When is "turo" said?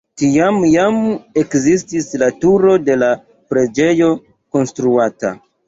2.45-2.75